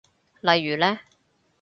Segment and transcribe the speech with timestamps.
[0.41, 0.99] 例如呢？